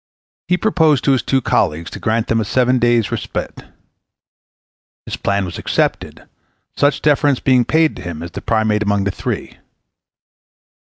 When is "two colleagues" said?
1.21-1.91